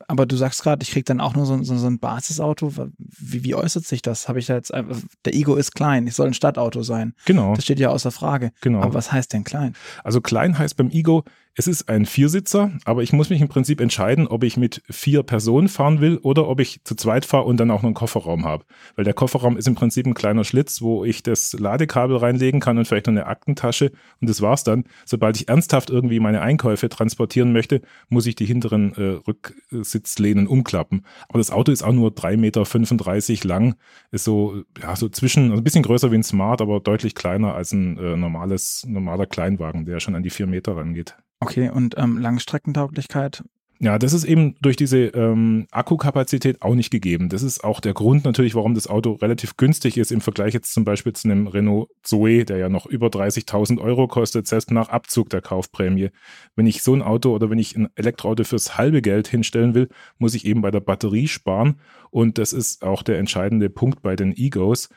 aber 0.07 0.25
du 0.25 0.35
sagst 0.35 0.63
gerade, 0.63 0.81
ich 0.81 0.92
krieg 0.92 1.06
dann 1.06 1.21
auch 1.21 1.35
nur 1.35 1.45
so, 1.45 1.61
so, 1.63 1.77
so 1.77 1.87
ein 1.87 1.99
Basisauto. 1.99 2.73
Wie, 2.97 3.44
wie 3.44 3.54
äußert 3.54 3.85
sich 3.85 4.01
das? 4.01 4.27
Habe 4.27 4.39
ich 4.39 4.47
da 4.47 4.56
jetzt 4.56 4.73
einfach, 4.73 4.97
der 5.25 5.35
Ego 5.35 5.56
ist 5.56 5.75
klein, 5.75 6.07
ich 6.07 6.15
soll 6.15 6.27
ein 6.27 6.33
Stadtauto 6.33 6.81
sein. 6.81 7.13
Genau. 7.25 7.54
Das 7.56 7.65
steht 7.65 7.80
ja 7.80 7.89
außer 7.89 8.09
Frage. 8.09 8.51
Genau. 8.61 8.81
Aber 8.81 8.95
was 8.95 9.11
heißt 9.11 9.33
denn 9.33 9.44
klein? 9.44 9.75
Also 10.04 10.19
klein 10.19 10.57
heißt 10.57 10.77
beim 10.77 10.89
Ego, 10.89 11.25
es 11.56 11.68
ist 11.68 11.89
ein 11.89 12.06
Viersitzer, 12.06 12.71
aber 12.85 13.03
ich 13.03 13.11
muss 13.11 13.29
mich 13.29 13.41
im 13.41 13.49
Prinzip 13.49 13.81
entscheiden, 13.81 14.27
ob 14.27 14.44
ich 14.44 14.56
mit 14.56 14.81
vier 14.89 15.23
Personen 15.23 15.68
fahren 15.68 15.99
will 15.99 16.18
oder 16.18 16.47
ob 16.47 16.61
ich 16.61 16.81
zu 16.85 16.95
zweit 16.95 17.25
fahre 17.25 17.44
und 17.44 17.57
dann 17.57 17.69
auch 17.69 17.81
noch 17.81 17.89
einen 17.89 17.95
Kofferraum 17.95 18.45
habe. 18.45 18.63
Weil 18.95 19.03
der 19.03 19.13
Kofferraum 19.13 19.57
ist 19.57 19.68
im 19.68 19.75
Prinzip 19.75 20.06
ein 20.06 20.13
kleiner 20.13 20.45
Schlitz, 20.45 20.81
wo 20.81 21.03
ich 21.03 21.21
das 21.21 21.53
Ladekabel 21.53 22.15
reinlegen 22.15 22.61
kann 22.61 22.77
und 22.77 22.85
vielleicht 22.85 23.07
noch 23.07 23.11
eine 23.11 23.25
Aktentasche 23.25 23.91
und 24.21 24.29
das 24.29 24.41
war's 24.41 24.63
dann. 24.63 24.85
Sobald 25.06 25.35
ich 25.35 25.49
ernsthaft 25.49 25.89
irgendwie 25.89 26.19
meine 26.21 26.41
Einkäufe 26.41 26.87
transportieren 26.87 27.51
möchte, 27.51 27.81
muss 28.07 28.25
ich 28.25 28.35
die 28.35 28.45
hinteren 28.45 28.94
äh, 28.94 29.19
Rücksitzlehnen 29.27 30.47
umklappen. 30.47 31.06
Aber 31.27 31.39
das 31.39 31.51
Auto 31.51 31.71
ist 31.71 31.83
auch 31.83 31.91
nur 31.91 32.11
3,35 32.11 33.31
Meter 33.31 33.47
lang, 33.47 33.75
ist 34.11 34.23
so, 34.23 34.63
ja, 34.81 34.95
so 34.95 35.09
zwischen, 35.09 35.49
also 35.49 35.57
ein 35.57 35.63
bisschen 35.63 35.83
größer 35.83 36.11
wie 36.11 36.15
ein 36.15 36.23
Smart, 36.23 36.61
aber 36.61 36.79
deutlich 36.79 37.15
kleiner 37.15 37.53
als 37.56 37.73
ein 37.73 37.97
äh, 37.97 38.15
normales, 38.15 38.85
normaler 38.87 39.25
Kleinwagen, 39.25 39.85
der 39.85 39.99
schon 39.99 40.15
an 40.15 40.23
die 40.23 40.29
vier 40.29 40.47
Meter 40.47 40.77
rangeht. 40.77 41.18
Okay, 41.39 41.69
und 41.69 41.95
ähm, 41.97 42.17
Langstreckentauglichkeit? 42.17 43.43
Ja, 43.81 43.97
das 43.97 44.11
ist 44.11 44.25
eben 44.25 44.55
durch 44.61 44.75
diese 44.75 44.97
ähm, 44.97 45.65
Akkukapazität 45.71 46.61
auch 46.61 46.75
nicht 46.75 46.89
gegeben. 46.89 47.29
Das 47.29 47.43
ist 47.43 47.63
auch 47.63 47.79
der 47.79 47.93
Grund 47.93 48.25
natürlich, 48.25 48.53
warum 48.53 48.73
das 48.73 48.87
Auto 48.87 49.13
relativ 49.13 49.55
günstig 49.55 49.95
ist 49.97 50.11
im 50.11 50.19
Vergleich 50.19 50.53
jetzt 50.53 50.73
zum 50.73 50.83
Beispiel 50.83 51.13
zu 51.13 51.29
einem 51.29 51.47
Renault 51.47 51.89
Zoe, 52.03 52.43
der 52.43 52.57
ja 52.57 52.67
noch 52.67 52.87
über 52.87 53.07
30.000 53.07 53.79
Euro 53.79 54.09
kostet, 54.09 54.47
selbst 54.47 54.71
nach 54.71 54.89
Abzug 54.89 55.29
der 55.29 55.39
Kaufprämie. 55.39 56.09
Wenn 56.57 56.67
ich 56.67 56.83
so 56.83 56.93
ein 56.93 57.01
Auto 57.01 57.33
oder 57.33 57.49
wenn 57.49 57.57
ich 57.57 57.77
ein 57.77 57.87
Elektroauto 57.95 58.43
fürs 58.43 58.77
halbe 58.77 59.01
Geld 59.01 59.29
hinstellen 59.29 59.73
will, 59.73 59.87
muss 60.17 60.33
ich 60.33 60.43
eben 60.43 60.61
bei 60.61 60.71
der 60.71 60.81
Batterie 60.81 61.29
sparen. 61.29 61.79
Und 62.11 62.37
das 62.37 62.51
ist 62.51 62.83
auch 62.83 63.01
der 63.01 63.17
entscheidende 63.17 63.69
Punkt 63.69 64.01
bei 64.01 64.17
den 64.17 64.35
Egos. 64.35 64.89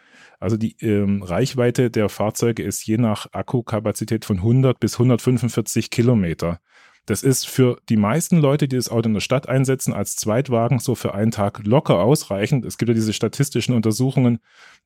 Also 0.43 0.57
die 0.57 0.77
ähm, 0.81 1.23
Reichweite 1.23 1.91
der 1.91 2.09
Fahrzeuge 2.09 2.63
ist 2.63 2.85
je 2.85 2.99
nach 2.99 3.29
Akkukapazität 3.33 4.25
von 4.25 4.39
100 4.39 4.81
bis 4.81 4.95
145 4.95 5.91
Kilometer. 5.91 6.61
Das 7.07 7.25
ist 7.25 7.49
für 7.49 7.79
die 7.89 7.97
meisten 7.97 8.39
Leute, 8.39 8.69
die 8.69 8.77
das 8.77 8.89
Auto 8.89 9.09
in 9.09 9.15
der 9.15 9.21
Stadt 9.21 9.49
einsetzen, 9.49 9.93
als 9.93 10.15
Zweitwagen 10.15 10.79
so 10.79 10.95
für 10.95 11.15
einen 11.15 11.33
Tag 11.33 11.65
locker 11.65 11.99
ausreichend. 12.01 12.65
Es 12.65 12.79
gibt 12.79 12.89
ja 12.89 12.95
diese 12.95 13.13
statistischen 13.13 13.75
Untersuchungen, 13.75 14.39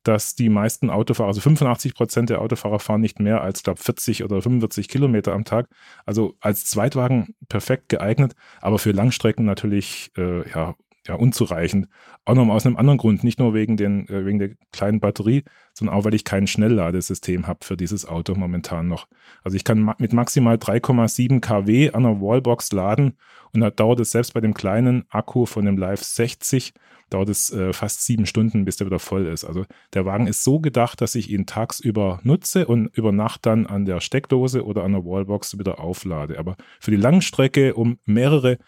dass 0.02 0.34
die 0.34 0.48
meisten 0.48 0.88
Autofahrer, 0.88 1.28
also 1.28 1.42
85 1.42 1.94
Prozent 1.94 2.30
der 2.30 2.40
Autofahrer 2.40 2.78
fahren 2.78 3.02
nicht 3.02 3.20
mehr 3.20 3.42
als, 3.42 3.62
glaube 3.62 3.82
40 3.82 4.24
oder 4.24 4.40
45 4.40 4.88
Kilometer 4.88 5.34
am 5.34 5.44
Tag. 5.44 5.68
Also 6.06 6.36
als 6.40 6.64
Zweitwagen 6.64 7.34
perfekt 7.48 7.90
geeignet, 7.90 8.34
aber 8.60 8.78
für 8.78 8.92
Langstrecken 8.92 9.44
natürlich 9.44 10.10
äh, 10.16 10.48
ja 10.50 10.74
ja, 11.06 11.14
unzureichend. 11.14 11.88
Auch 12.24 12.34
noch 12.34 12.48
aus 12.48 12.66
einem 12.66 12.76
anderen 12.76 12.98
Grund, 12.98 13.24
nicht 13.24 13.38
nur 13.38 13.54
wegen, 13.54 13.76
den, 13.76 14.08
äh, 14.08 14.24
wegen 14.24 14.38
der 14.38 14.50
kleinen 14.72 15.00
Batterie, 15.00 15.44
sondern 15.72 15.96
auch, 15.96 16.04
weil 16.04 16.14
ich 16.14 16.24
kein 16.24 16.46
Schnellladesystem 16.46 17.46
habe 17.46 17.64
für 17.64 17.76
dieses 17.76 18.06
Auto 18.06 18.34
momentan 18.34 18.88
noch. 18.88 19.06
Also 19.42 19.56
ich 19.56 19.64
kann 19.64 19.80
ma 19.80 19.94
mit 19.98 20.12
maximal 20.12 20.56
3,7 20.56 21.40
kW 21.40 21.92
an 21.92 22.02
der 22.02 22.20
Wallbox 22.20 22.72
laden 22.72 23.14
und 23.52 23.60
da 23.60 23.70
dauert 23.70 24.00
es 24.00 24.10
selbst 24.10 24.34
bei 24.34 24.40
dem 24.40 24.54
kleinen 24.54 25.04
Akku 25.08 25.46
von 25.46 25.64
dem 25.64 25.78
Live 25.78 26.02
60, 26.02 26.74
dauert 27.10 27.28
es 27.28 27.50
äh, 27.52 27.72
fast 27.72 28.04
sieben 28.04 28.26
Stunden, 28.26 28.64
bis 28.64 28.76
der 28.76 28.86
wieder 28.86 28.98
voll 28.98 29.26
ist. 29.26 29.44
Also 29.44 29.64
der 29.94 30.04
Wagen 30.04 30.26
ist 30.26 30.44
so 30.44 30.60
gedacht, 30.60 31.00
dass 31.00 31.14
ich 31.14 31.30
ihn 31.30 31.46
tagsüber 31.46 32.20
nutze 32.22 32.66
und 32.66 32.88
über 32.96 33.12
Nacht 33.12 33.46
dann 33.46 33.66
an 33.66 33.84
der 33.84 34.00
Steckdose 34.00 34.64
oder 34.64 34.84
an 34.84 34.92
der 34.92 35.04
Wallbox 35.04 35.58
wieder 35.58 35.80
auflade. 35.80 36.38
Aber 36.38 36.56
für 36.80 36.90
die 36.90 36.96
Langstrecke, 36.96 37.74
um 37.74 37.98
mehrere 38.04 38.58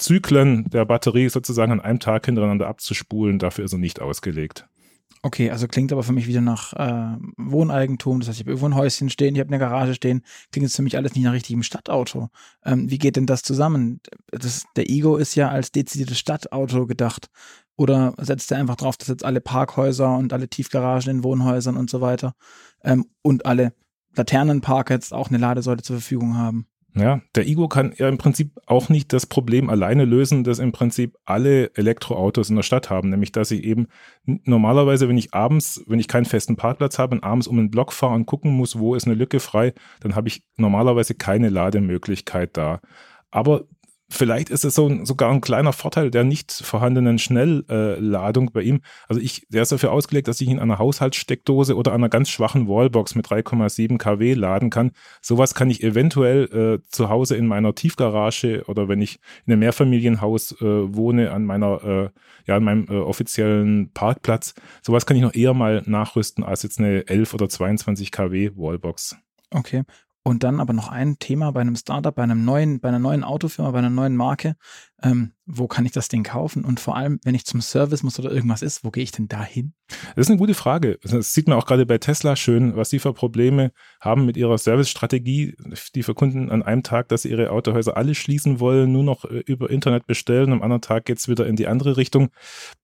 Zyklen 0.00 0.68
der 0.70 0.84
Batterie 0.84 1.28
sozusagen 1.28 1.72
an 1.72 1.80
einem 1.80 2.00
Tag 2.00 2.26
hintereinander 2.26 2.66
abzuspulen. 2.66 3.38
Dafür 3.38 3.64
ist 3.64 3.72
er 3.72 3.78
nicht 3.78 4.00
ausgelegt. 4.00 4.66
Okay, 5.22 5.50
also 5.50 5.68
klingt 5.68 5.92
aber 5.92 6.02
für 6.02 6.14
mich 6.14 6.26
wieder 6.26 6.40
nach 6.40 6.72
äh, 6.72 7.18
Wohneigentum. 7.36 8.20
Das 8.20 8.28
heißt, 8.30 8.38
ich 8.38 8.44
habe 8.44 8.52
irgendwo 8.52 8.68
ein 8.68 8.74
Häuschen 8.74 9.10
stehen, 9.10 9.34
ich 9.34 9.40
habe 9.40 9.50
eine 9.50 9.58
Garage 9.58 9.94
stehen. 9.94 10.22
Klingt 10.50 10.64
jetzt 10.64 10.76
für 10.76 10.82
mich 10.82 10.96
alles 10.96 11.14
nicht 11.14 11.24
nach 11.24 11.34
richtigem 11.34 11.62
Stadtauto. 11.62 12.30
Ähm, 12.64 12.90
wie 12.90 12.96
geht 12.96 13.16
denn 13.16 13.26
das 13.26 13.42
zusammen? 13.42 14.00
Das, 14.30 14.64
der 14.76 14.88
Ego 14.88 15.16
ist 15.16 15.34
ja 15.34 15.50
als 15.50 15.72
dezidiertes 15.72 16.18
Stadtauto 16.18 16.86
gedacht. 16.86 17.28
Oder 17.76 18.14
setzt 18.18 18.50
er 18.50 18.58
einfach 18.58 18.76
drauf, 18.76 18.96
dass 18.96 19.08
jetzt 19.08 19.24
alle 19.24 19.42
Parkhäuser 19.42 20.16
und 20.16 20.32
alle 20.32 20.48
Tiefgaragen 20.48 21.10
in 21.10 21.24
Wohnhäusern 21.24 21.76
und 21.76 21.90
so 21.90 22.00
weiter 22.00 22.34
ähm, 22.82 23.06
und 23.20 23.44
alle 23.44 23.74
Laternenparker 24.16 24.94
jetzt 24.94 25.12
auch 25.12 25.28
eine 25.28 25.38
Ladesäule 25.38 25.82
zur 25.82 25.96
Verfügung 25.96 26.38
haben? 26.38 26.66
Ja, 26.94 27.20
der 27.36 27.46
Ego 27.46 27.68
kann 27.68 27.92
ja 27.96 28.08
im 28.08 28.18
Prinzip 28.18 28.58
auch 28.66 28.88
nicht 28.88 29.12
das 29.12 29.26
Problem 29.26 29.70
alleine 29.70 30.04
lösen, 30.04 30.42
das 30.42 30.58
im 30.58 30.72
Prinzip 30.72 31.16
alle 31.24 31.70
Elektroautos 31.74 32.50
in 32.50 32.56
der 32.56 32.64
Stadt 32.64 32.90
haben, 32.90 33.10
nämlich 33.10 33.30
dass 33.30 33.52
ich 33.52 33.62
eben 33.62 33.86
normalerweise, 34.24 35.08
wenn 35.08 35.16
ich 35.16 35.32
abends, 35.32 35.84
wenn 35.86 36.00
ich 36.00 36.08
keinen 36.08 36.24
festen 36.24 36.56
Parkplatz 36.56 36.98
habe 36.98 37.14
und 37.14 37.22
abends 37.22 37.46
um 37.46 37.56
den 37.56 37.70
Block 37.70 37.92
fahre 37.92 38.14
und 38.14 38.26
gucken 38.26 38.52
muss, 38.52 38.78
wo 38.78 38.94
ist 38.94 39.06
eine 39.06 39.14
Lücke 39.14 39.38
frei, 39.38 39.72
dann 40.00 40.16
habe 40.16 40.28
ich 40.28 40.42
normalerweise 40.56 41.14
keine 41.14 41.48
Lademöglichkeit 41.48 42.56
da. 42.56 42.80
Aber 43.30 43.64
vielleicht 44.10 44.50
ist 44.50 44.64
es 44.64 44.74
so 44.74 44.88
ein, 44.88 45.06
sogar 45.06 45.30
ein 45.30 45.40
kleiner 45.40 45.72
Vorteil 45.72 46.10
der 46.10 46.24
nicht 46.24 46.52
vorhandenen 46.52 47.18
Schnellladung 47.18 48.50
bei 48.52 48.62
ihm. 48.62 48.80
Also 49.08 49.20
ich, 49.20 49.46
der 49.48 49.62
ist 49.62 49.72
dafür 49.72 49.92
ausgelegt, 49.92 50.28
dass 50.28 50.40
ich 50.40 50.48
ihn 50.48 50.58
an 50.58 50.70
einer 50.70 50.78
Haushaltssteckdose 50.78 51.76
oder 51.76 51.92
einer 51.92 52.08
ganz 52.08 52.28
schwachen 52.28 52.68
Wallbox 52.68 53.14
mit 53.14 53.26
3,7 53.26 53.98
kW 53.98 54.34
laden 54.34 54.70
kann. 54.70 54.90
Sowas 55.22 55.54
kann 55.54 55.70
ich 55.70 55.82
eventuell 55.82 56.80
äh, 56.82 56.88
zu 56.90 57.08
Hause 57.08 57.36
in 57.36 57.46
meiner 57.46 57.74
Tiefgarage 57.74 58.64
oder 58.66 58.88
wenn 58.88 59.00
ich 59.00 59.20
in 59.46 59.52
einem 59.52 59.60
Mehrfamilienhaus 59.60 60.52
äh, 60.60 60.64
wohne, 60.64 61.30
an 61.30 61.44
meiner, 61.44 61.84
äh, 61.84 62.10
ja, 62.46 62.56
an 62.56 62.64
meinem 62.64 62.86
äh, 62.88 62.96
offiziellen 62.96 63.92
Parkplatz. 63.92 64.54
Sowas 64.82 65.06
kann 65.06 65.16
ich 65.16 65.22
noch 65.22 65.34
eher 65.34 65.54
mal 65.54 65.82
nachrüsten 65.86 66.44
als 66.44 66.62
jetzt 66.62 66.78
eine 66.78 67.06
11 67.06 67.34
oder 67.34 67.48
22 67.48 68.10
kW 68.10 68.50
Wallbox. 68.56 69.16
Okay. 69.50 69.82
Und 70.22 70.44
dann 70.44 70.60
aber 70.60 70.74
noch 70.74 70.88
ein 70.88 71.18
Thema 71.18 71.50
bei 71.50 71.62
einem 71.62 71.76
Startup, 71.76 72.14
bei 72.14 72.22
einem 72.22 72.44
neuen, 72.44 72.78
bei 72.80 72.88
einer 72.88 72.98
neuen 72.98 73.24
Autofirma, 73.24 73.70
bei 73.70 73.78
einer 73.78 73.88
neuen 73.88 74.16
Marke. 74.16 74.56
Ähm, 75.02 75.32
wo 75.46 75.66
kann 75.66 75.86
ich 75.86 75.92
das 75.92 76.08
Ding 76.08 76.24
kaufen? 76.24 76.62
Und 76.62 76.78
vor 76.78 76.94
allem, 76.94 77.18
wenn 77.24 77.34
ich 77.34 77.46
zum 77.46 77.62
Service 77.62 78.02
muss 78.02 78.18
oder 78.18 78.30
irgendwas 78.30 78.60
ist, 78.60 78.84
wo 78.84 78.90
gehe 78.90 79.02
ich 79.02 79.12
denn 79.12 79.28
da 79.28 79.42
hin? 79.42 79.72
Das 80.14 80.26
ist 80.26 80.28
eine 80.28 80.38
gute 80.38 80.52
Frage. 80.52 80.98
Das 81.02 81.32
sieht 81.32 81.48
man 81.48 81.56
auch 81.56 81.64
gerade 81.64 81.86
bei 81.86 81.96
Tesla 81.96 82.36
schön, 82.36 82.76
was 82.76 82.90
sie 82.90 82.98
für 82.98 83.14
Probleme 83.14 83.72
haben 83.98 84.26
mit 84.26 84.36
ihrer 84.36 84.58
Servicestrategie. 84.58 85.56
Die 85.94 86.02
verkunden 86.02 86.50
an 86.50 86.62
einem 86.62 86.82
Tag, 86.82 87.08
dass 87.08 87.22
sie 87.22 87.30
ihre 87.30 87.50
Autohäuser 87.50 87.96
alle 87.96 88.14
schließen 88.14 88.60
wollen, 88.60 88.92
nur 88.92 89.02
noch 89.02 89.24
äh, 89.24 89.42
über 89.46 89.70
Internet 89.70 90.06
bestellen. 90.06 90.52
Am 90.52 90.62
anderen 90.62 90.82
Tag 90.82 91.06
geht 91.06 91.18
es 91.18 91.28
wieder 91.28 91.46
in 91.46 91.56
die 91.56 91.66
andere 91.66 91.96
Richtung. 91.96 92.28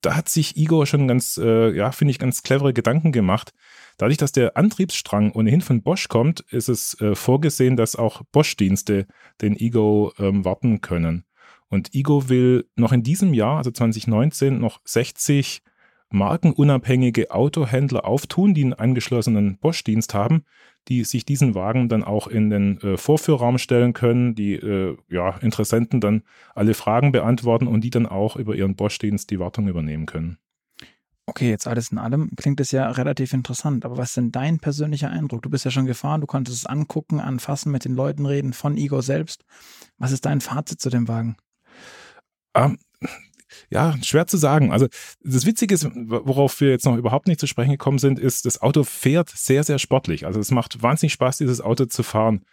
Da 0.00 0.16
hat 0.16 0.31
sich 0.31 0.57
Igor 0.57 0.87
schon 0.87 1.07
ganz, 1.07 1.37
äh, 1.37 1.71
ja, 1.76 1.93
finde 1.93 2.12
ich, 2.12 2.19
ganz 2.19 2.43
clevere 2.43 2.73
Gedanken 2.73 3.12
gemacht. 3.12 3.52
Dadurch, 3.97 4.19
dass 4.19 4.33
der 4.33 4.57
Antriebsstrang 4.57 5.33
ohnehin 5.33 5.61
von 5.61 5.83
Bosch 5.83 6.09
kommt, 6.09 6.41
ist 6.50 6.69
es 6.69 7.00
äh, 7.00 7.15
vorgesehen, 7.15 7.76
dass 7.76 7.97
auch 7.97 8.23
Bosch-Dienste 8.33 9.07
den 9.41 9.57
Ego 9.57 10.12
ähm, 10.19 10.45
warten 10.45 10.81
können. 10.81 11.25
Und 11.69 11.95
Ego 11.95 12.29
will 12.29 12.69
noch 12.76 12.93
in 12.93 13.03
diesem 13.03 13.35
Jahr, 13.35 13.59
also 13.59 13.71
2019, 13.71 14.59
noch 14.59 14.81
60 14.85 15.62
markenunabhängige 16.11 17.31
Autohändler 17.31 18.05
auftun, 18.05 18.55
die 18.55 18.62
einen 18.62 18.75
angeschlossenen 18.75 19.59
Bosch-Dienst 19.59 20.15
haben, 20.15 20.45
die 20.88 21.03
sich 21.05 21.25
diesen 21.25 21.55
Wagen 21.55 21.88
dann 21.88 22.05
auch 22.05 22.29
in 22.29 22.50
den 22.50 22.81
äh, 22.81 22.97
Vorführraum 22.97 23.59
stellen 23.59 23.93
können, 23.93 24.35
die 24.35 24.55
äh, 24.55 24.97
ja, 25.09 25.37
Interessenten 25.38 26.00
dann 26.00 26.23
alle 26.55 26.75
Fragen 26.75 27.11
beantworten 27.12 27.67
und 27.67 27.83
die 27.83 27.91
dann 27.91 28.07
auch 28.07 28.37
über 28.37 28.55
ihren 28.55 28.76
Bosch-Dienst 28.76 29.31
die 29.31 29.41
Wartung 29.41 29.67
übernehmen 29.67 30.07
können. 30.07 30.38
Okay, 31.28 31.50
jetzt 31.50 31.66
alles 31.66 31.90
in 31.90 31.99
allem 31.99 32.30
klingt 32.37 32.61
es 32.61 32.71
ja 32.71 32.88
relativ 32.88 33.33
interessant, 33.33 33.85
aber 33.85 33.97
was 33.97 34.11
ist 34.11 34.16
denn 34.16 34.30
dein 34.30 34.61
persönlicher 34.61 35.11
Eindruck? 35.11 35.42
Du 35.42 35.50
bist 35.50 35.64
ja 35.64 35.73
schon 35.73 35.87
gefahren, 35.87 36.21
du 36.21 36.26
konntest 36.28 36.59
es 36.59 36.66
angucken, 36.66 37.18
anfassen, 37.18 37.73
mit 37.73 37.85
den 37.85 37.95
Leuten 37.97 38.26
reden, 38.26 38.52
von 38.52 38.76
Igor 38.76 39.02
selbst. 39.02 39.45
Was 39.99 40.12
ist 40.12 40.25
dein 40.25 40.40
Fazit 40.40 40.80
zu 40.80 40.88
dem 40.88 41.09
Wagen? 41.09 41.37
Um, 42.54 42.62
ähm, 42.62 42.78
ja, 43.71 43.97
schwer 44.02 44.26
zu 44.26 44.37
sagen. 44.37 44.73
Also 44.73 44.87
das 45.23 45.47
Witzige 45.47 45.75
ist, 45.75 45.88
worauf 45.95 46.61
wir 46.61 46.71
jetzt 46.71 46.85
noch 46.85 46.97
überhaupt 46.97 47.26
nicht 47.26 47.40
zu 47.40 47.47
sprechen 47.47 47.73
gekommen 47.73 47.99
sind, 47.99 48.18
ist, 48.18 48.47
das 48.47 48.62
Auto 48.62 48.85
fährt 48.85 49.30
sehr, 49.30 49.64
sehr 49.64 49.78
sportlich. 49.78 50.26
Also 50.26 50.38
es 50.38 50.50
macht 50.50 50.83
wahnsinnig 50.83 51.12
Spaß, 51.12 51.38
dieses 51.38 51.61
Auto 51.61 51.87
zu 51.87 52.02
fahren. 52.02 52.45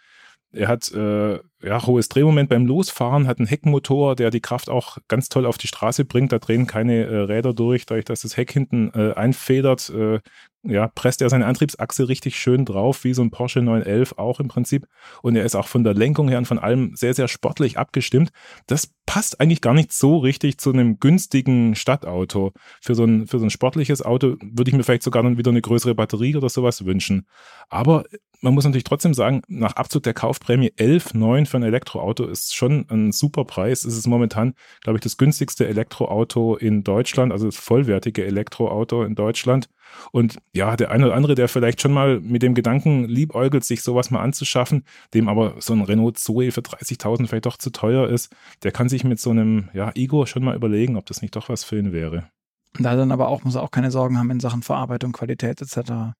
Er 0.54 0.68
hat 0.68 0.90
äh, 0.92 1.40
ja, 1.62 1.86
hohes 1.86 2.08
Drehmoment 2.08 2.48
beim 2.48 2.66
Losfahren, 2.66 3.26
hat 3.26 3.38
einen 3.38 3.48
Heckmotor, 3.48 4.14
der 4.14 4.30
die 4.30 4.40
Kraft 4.40 4.70
auch 4.70 4.98
ganz 5.08 5.28
toll 5.28 5.46
auf 5.46 5.58
die 5.58 5.66
Straße 5.66 6.04
bringt. 6.04 6.32
Da 6.32 6.38
drehen 6.38 6.66
keine 6.66 7.06
äh, 7.06 7.16
Räder 7.16 7.54
durch, 7.54 7.86
dadurch, 7.86 8.04
dass 8.04 8.20
das 8.20 8.36
Heck 8.36 8.52
hinten 8.52 8.90
äh, 8.94 9.14
einfedert, 9.14 9.90
äh, 9.90 10.20
ja, 10.66 10.88
presst 10.88 11.20
er 11.20 11.28
seine 11.28 11.46
Antriebsachse 11.46 12.08
richtig 12.08 12.36
schön 12.38 12.64
drauf, 12.64 13.04
wie 13.04 13.12
so 13.12 13.22
ein 13.22 13.30
Porsche 13.30 13.60
911 13.60 14.14
auch 14.16 14.40
im 14.40 14.48
Prinzip. 14.48 14.86
Und 15.22 15.36
er 15.36 15.44
ist 15.44 15.54
auch 15.54 15.68
von 15.68 15.84
der 15.84 15.92
Lenkung 15.92 16.28
her 16.28 16.38
und 16.38 16.46
von 16.46 16.58
allem 16.58 16.94
sehr, 16.94 17.12
sehr 17.12 17.28
sportlich 17.28 17.76
abgestimmt. 17.76 18.30
Das 18.66 18.90
passt 19.04 19.40
eigentlich 19.40 19.60
gar 19.60 19.74
nicht 19.74 19.92
so 19.92 20.16
richtig 20.16 20.58
zu 20.58 20.72
einem 20.72 20.98
günstigen 21.00 21.74
Stadtauto. 21.74 22.52
Für 22.80 22.94
so 22.94 23.04
ein, 23.04 23.26
für 23.26 23.38
so 23.38 23.44
ein 23.44 23.50
sportliches 23.50 24.00
Auto 24.00 24.36
würde 24.40 24.70
ich 24.70 24.76
mir 24.76 24.84
vielleicht 24.84 25.02
sogar 25.02 25.22
dann 25.22 25.36
wieder 25.36 25.50
eine 25.50 25.60
größere 25.60 25.94
Batterie 25.94 26.34
oder 26.36 26.48
sowas 26.48 26.86
wünschen. 26.86 27.26
Aber 27.68 28.04
man 28.44 28.54
muss 28.54 28.64
natürlich 28.64 28.84
trotzdem 28.84 29.14
sagen, 29.14 29.40
nach 29.48 29.76
Abzug 29.76 30.02
der 30.02 30.12
Kaufprämie 30.12 30.70
11,9 30.76 31.46
für 31.46 31.56
ein 31.56 31.62
Elektroauto 31.62 32.26
ist 32.26 32.54
schon 32.54 32.86
ein 32.90 33.10
super 33.10 33.46
Preis. 33.46 33.84
Es 33.84 33.96
ist 33.96 34.06
momentan, 34.06 34.52
glaube 34.82 34.98
ich, 34.98 35.02
das 35.02 35.16
günstigste 35.16 35.66
Elektroauto 35.66 36.54
in 36.56 36.84
Deutschland, 36.84 37.32
also 37.32 37.46
das 37.46 37.56
vollwertige 37.56 38.24
Elektroauto 38.26 39.02
in 39.02 39.14
Deutschland. 39.14 39.70
Und 40.12 40.36
ja, 40.52 40.76
der 40.76 40.90
eine 40.90 41.06
oder 41.06 41.14
andere, 41.14 41.34
der 41.34 41.48
vielleicht 41.48 41.80
schon 41.80 41.92
mal 41.92 42.20
mit 42.20 42.42
dem 42.42 42.54
Gedanken 42.54 43.06
liebäugelt, 43.06 43.64
sich 43.64 43.82
sowas 43.82 44.10
mal 44.10 44.20
anzuschaffen, 44.20 44.84
dem 45.14 45.28
aber 45.28 45.54
so 45.60 45.72
ein 45.72 45.80
Renault 45.80 46.18
Zoe 46.18 46.52
für 46.52 46.60
30.000 46.60 47.26
vielleicht 47.26 47.46
doch 47.46 47.56
zu 47.56 47.70
teuer 47.70 48.08
ist, 48.08 48.30
der 48.62 48.72
kann 48.72 48.90
sich 48.90 49.04
mit 49.04 49.20
so 49.20 49.30
einem 49.30 49.70
ja, 49.72 49.90
Ego 49.94 50.26
schon 50.26 50.44
mal 50.44 50.54
überlegen, 50.54 50.96
ob 50.96 51.06
das 51.06 51.22
nicht 51.22 51.34
doch 51.34 51.48
was 51.48 51.64
für 51.64 51.78
ihn 51.78 51.92
wäre. 51.92 52.28
Da 52.78 52.94
dann 52.94 53.12
aber 53.12 53.28
auch, 53.28 53.44
muss 53.44 53.54
er 53.54 53.62
auch 53.62 53.70
keine 53.70 53.90
Sorgen 53.90 54.18
haben 54.18 54.30
in 54.30 54.40
Sachen 54.40 54.62
Verarbeitung, 54.62 55.12
Qualität 55.12 55.62
etc. 55.62 56.14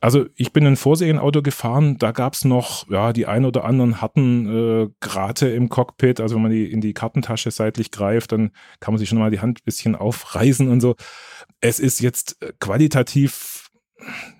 Also 0.00 0.26
ich 0.34 0.52
bin 0.52 0.66
ein 0.66 0.76
Vorserienauto 0.76 1.42
gefahren, 1.42 1.96
da 1.98 2.12
gab 2.12 2.34
es 2.34 2.44
noch 2.44 2.88
ja, 2.90 3.12
die 3.12 3.26
ein 3.26 3.44
oder 3.44 3.64
anderen 3.64 4.00
harten 4.02 4.46
äh, 4.46 4.88
Grate 5.00 5.48
im 5.48 5.68
Cockpit. 5.68 6.20
Also 6.20 6.34
wenn 6.34 6.42
man 6.42 6.50
die 6.50 6.70
in 6.70 6.80
die 6.80 6.92
Kartentasche 6.92 7.50
seitlich 7.50 7.90
greift, 7.90 8.32
dann 8.32 8.50
kann 8.80 8.92
man 8.92 8.98
sich 8.98 9.08
schon 9.08 9.18
mal 9.18 9.30
die 9.30 9.40
Hand 9.40 9.60
ein 9.60 9.64
bisschen 9.64 9.96
aufreißen 9.96 10.68
und 10.68 10.80
so. 10.80 10.96
Es 11.60 11.80
ist 11.80 12.00
jetzt 12.00 12.42
äh, 12.42 12.52
qualitativ 12.60 13.55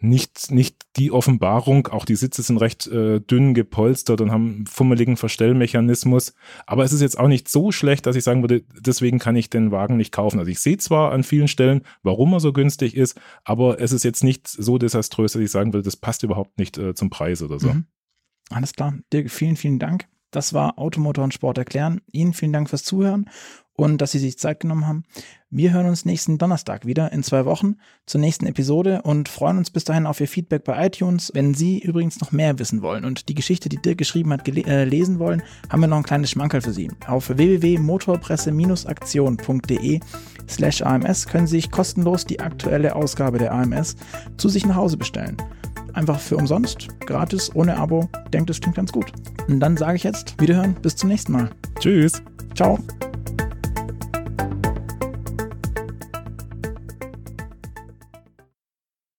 nicht, 0.00 0.50
nicht 0.50 0.76
die 0.96 1.10
Offenbarung. 1.10 1.88
Auch 1.88 2.04
die 2.04 2.16
Sitze 2.16 2.42
sind 2.42 2.58
recht 2.58 2.86
äh, 2.86 3.20
dünn 3.20 3.54
gepolstert 3.54 4.20
und 4.20 4.30
haben 4.30 4.54
einen 4.56 4.66
fummeligen 4.66 5.16
Verstellmechanismus. 5.16 6.34
Aber 6.66 6.84
es 6.84 6.92
ist 6.92 7.00
jetzt 7.00 7.18
auch 7.18 7.28
nicht 7.28 7.48
so 7.48 7.72
schlecht, 7.72 8.06
dass 8.06 8.16
ich 8.16 8.24
sagen 8.24 8.42
würde, 8.42 8.64
deswegen 8.78 9.18
kann 9.18 9.36
ich 9.36 9.50
den 9.50 9.70
Wagen 9.72 9.96
nicht 9.96 10.12
kaufen. 10.12 10.38
Also 10.38 10.50
ich 10.50 10.60
sehe 10.60 10.76
zwar 10.78 11.12
an 11.12 11.24
vielen 11.24 11.48
Stellen, 11.48 11.82
warum 12.02 12.32
er 12.32 12.40
so 12.40 12.52
günstig 12.52 12.96
ist, 12.96 13.18
aber 13.44 13.80
es 13.80 13.92
ist 13.92 14.04
jetzt 14.04 14.24
nicht 14.24 14.46
so 14.48 14.78
desaströs, 14.78 15.32
dass 15.32 15.42
ich 15.42 15.50
sagen 15.50 15.72
würde, 15.72 15.84
das 15.84 15.96
passt 15.96 16.22
überhaupt 16.22 16.58
nicht 16.58 16.78
äh, 16.78 16.94
zum 16.94 17.10
Preis 17.10 17.42
oder 17.42 17.58
so. 17.58 17.72
Mhm. 17.72 17.86
Alles 18.50 18.72
klar. 18.74 18.94
Dirk, 19.12 19.30
vielen, 19.30 19.56
vielen 19.56 19.78
Dank 19.78 20.06
Das 20.36 20.52
war 20.52 20.78
Automotor 20.78 21.24
und 21.24 21.32
Sport 21.32 21.56
erklären. 21.56 22.02
Ihnen 22.12 22.34
vielen 22.34 22.52
Dank 22.52 22.68
fürs 22.68 22.84
Zuhören 22.84 23.30
und 23.72 24.02
dass 24.02 24.12
Sie 24.12 24.18
sich 24.18 24.38
Zeit 24.38 24.60
genommen 24.60 24.86
haben. 24.86 25.04
Wir 25.48 25.72
hören 25.72 25.86
uns 25.86 26.04
nächsten 26.04 26.36
Donnerstag 26.36 26.84
wieder 26.84 27.10
in 27.10 27.22
zwei 27.22 27.46
Wochen 27.46 27.76
zur 28.04 28.20
nächsten 28.20 28.44
Episode 28.44 29.00
und 29.00 29.30
freuen 29.30 29.56
uns 29.56 29.70
bis 29.70 29.84
dahin 29.84 30.04
auf 30.04 30.20
Ihr 30.20 30.28
Feedback 30.28 30.64
bei 30.64 30.88
iTunes. 30.88 31.30
Wenn 31.32 31.54
Sie 31.54 31.78
übrigens 31.78 32.20
noch 32.20 32.32
mehr 32.32 32.58
wissen 32.58 32.82
wollen 32.82 33.06
und 33.06 33.30
die 33.30 33.34
Geschichte, 33.34 33.70
die 33.70 33.80
Dirk 33.80 33.96
geschrieben 33.96 34.30
hat, 34.30 34.46
äh, 34.46 34.84
lesen 34.84 35.18
wollen, 35.18 35.42
haben 35.70 35.80
wir 35.80 35.86
noch 35.86 35.96
ein 35.96 36.02
kleines 36.02 36.32
Schmankerl 36.32 36.60
für 36.60 36.72
Sie. 36.72 36.90
Auf 37.06 37.30
www.motorpresse-aktion.de 37.30 40.00
slash 40.50 40.82
AMS 40.82 41.28
können 41.28 41.46
Sie 41.46 41.56
sich 41.56 41.70
kostenlos 41.70 42.26
die 42.26 42.40
aktuelle 42.40 42.94
Ausgabe 42.94 43.38
der 43.38 43.54
AMS 43.54 43.96
zu 44.36 44.50
sich 44.50 44.66
nach 44.66 44.76
Hause 44.76 44.98
bestellen. 44.98 45.38
Einfach 45.96 46.20
für 46.20 46.36
umsonst, 46.36 46.88
gratis, 47.00 47.50
ohne 47.54 47.74
Abo. 47.78 48.08
Denkt, 48.30 48.50
es 48.50 48.60
klingt 48.60 48.76
ganz 48.76 48.92
gut. 48.92 49.10
Und 49.48 49.60
dann 49.60 49.78
sage 49.78 49.96
ich 49.96 50.04
jetzt, 50.04 50.38
wiederhören, 50.38 50.74
bis 50.82 50.94
zum 50.94 51.08
nächsten 51.08 51.32
Mal. 51.32 51.48
Tschüss. 51.80 52.22
Ciao. 52.54 52.78